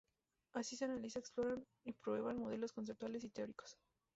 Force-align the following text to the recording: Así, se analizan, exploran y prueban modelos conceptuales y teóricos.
Así, 0.53 0.75
se 0.75 0.85
analizan, 0.85 1.19
exploran 1.19 1.63
y 1.85 1.93
prueban 1.93 2.39
modelos 2.39 2.73
conceptuales 2.73 3.23
y 3.23 3.29
teóricos. 3.29 3.77